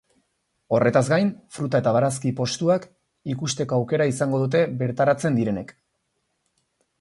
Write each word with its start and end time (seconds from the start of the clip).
Horretaz 0.75 1.01
gain, 1.09 1.27
fruta 1.57 1.81
eta 1.83 1.93
barazki 1.97 2.31
postuak 2.39 2.87
ikusteko 3.35 3.79
aukera 3.83 4.09
izango 4.13 4.41
dute 4.45 4.63
bertaratzen 4.81 5.39
direnek. 5.43 5.77